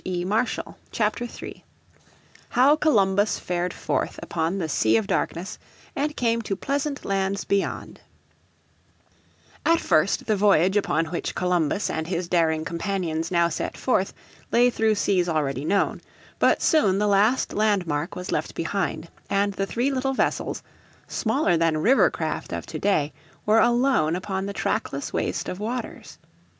__________Chapter 0.91 1.27
3 1.27 1.63
How 2.49 2.75
Columbus 2.75 3.37
Fared 3.37 3.71
Forth 3.71 4.19
Upon 4.23 4.57
The 4.57 4.67
Sea 4.67 4.97
of 4.97 5.05
Darkness 5.05 5.59
and 5.95 6.15
Came 6.17 6.41
to 6.41 6.55
Pleasant 6.55 7.05
Lands 7.05 7.43
Beyond 7.45 7.99
At 9.63 9.79
first 9.79 10.25
the 10.25 10.35
voyage 10.35 10.75
upon 10.75 11.05
which 11.05 11.35
Columbus 11.35 11.87
and 11.87 12.07
his 12.07 12.27
daring 12.27 12.65
companions 12.65 13.29
now 13.29 13.47
set 13.47 13.77
forth 13.77 14.11
lay 14.51 14.71
through 14.71 14.95
seas 14.95 15.29
already 15.29 15.65
known; 15.65 16.01
but 16.39 16.63
soon 16.63 16.97
the 16.97 17.05
last 17.05 17.53
land 17.53 17.85
mark 17.85 18.15
was 18.15 18.31
left 18.31 18.55
behind, 18.55 19.07
and 19.29 19.53
the 19.53 19.67
three 19.67 19.91
little 19.91 20.13
vessels, 20.15 20.63
smaller 21.07 21.57
than 21.57 21.77
river 21.77 22.09
craft 22.09 22.51
of 22.51 22.65
today, 22.65 23.13
were 23.45 23.59
alone 23.59 24.15
upon 24.15 24.47
the 24.47 24.53
trackless 24.53 25.13
waste 25.13 25.47
of 25.47 25.59
waters. 25.59 26.17